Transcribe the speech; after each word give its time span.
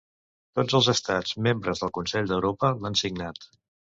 Tots 0.59 0.77
els 0.79 0.87
estats 0.93 1.35
membres 1.49 1.83
del 1.83 1.93
Consell 1.99 2.31
d'Europa 2.31 2.75
l'han 2.85 3.01
signat. 3.05 3.45